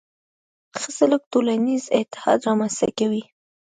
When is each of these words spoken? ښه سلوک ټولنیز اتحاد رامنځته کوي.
ښه 0.79 0.89
سلوک 0.97 1.23
ټولنیز 1.31 1.83
اتحاد 1.97 2.39
رامنځته 2.47 2.87
کوي. 2.99 3.23